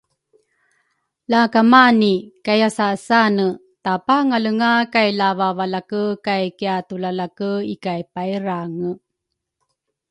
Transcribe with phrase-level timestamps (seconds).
[1.31, 2.13] Lakamani
[2.45, 3.47] kayasasane
[3.83, 8.91] tapangalenga kay lavavalake kay kiatulalake ikay pairange